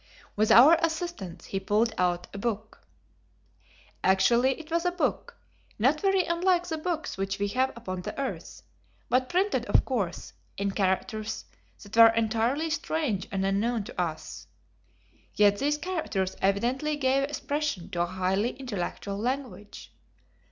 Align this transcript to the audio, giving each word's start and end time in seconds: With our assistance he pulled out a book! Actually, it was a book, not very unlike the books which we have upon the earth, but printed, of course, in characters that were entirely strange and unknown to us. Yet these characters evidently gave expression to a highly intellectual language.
With 0.35 0.49
our 0.51 0.79
assistance 0.81 1.45
he 1.45 1.59
pulled 1.59 1.93
out 1.95 2.25
a 2.33 2.39
book! 2.39 2.81
Actually, 4.03 4.59
it 4.59 4.71
was 4.71 4.83
a 4.83 4.89
book, 4.91 5.37
not 5.77 6.01
very 6.01 6.23
unlike 6.25 6.65
the 6.65 6.79
books 6.79 7.17
which 7.19 7.37
we 7.37 7.49
have 7.49 7.69
upon 7.75 8.01
the 8.01 8.19
earth, 8.19 8.63
but 9.09 9.29
printed, 9.29 9.63
of 9.67 9.85
course, 9.85 10.33
in 10.57 10.71
characters 10.71 11.45
that 11.83 11.95
were 11.95 12.09
entirely 12.17 12.71
strange 12.71 13.27
and 13.31 13.45
unknown 13.45 13.83
to 13.83 14.01
us. 14.01 14.47
Yet 15.35 15.59
these 15.59 15.77
characters 15.77 16.35
evidently 16.41 16.95
gave 16.95 17.21
expression 17.21 17.91
to 17.91 18.01
a 18.01 18.05
highly 18.07 18.55
intellectual 18.59 19.19
language. 19.19 19.93